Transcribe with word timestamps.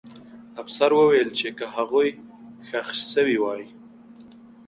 افسر 0.61 0.91
وویل 0.95 1.29
چې 1.39 1.47
که 1.57 1.65
هغوی 1.75 2.09
ښخ 2.67 2.87
سوي 3.13 3.37
وای. 3.41 3.63